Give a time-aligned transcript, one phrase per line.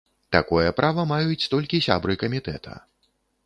[0.35, 2.71] Такое права маюць толькі сябры камітэта.